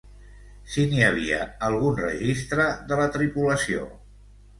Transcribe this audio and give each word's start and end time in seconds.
Si 0.75 0.85
n'hi 0.93 1.03
havia 1.07 1.41
algun 1.67 1.99
registre 1.99 2.65
de 2.93 2.97
la 3.01 3.05
tripulació... 3.17 3.85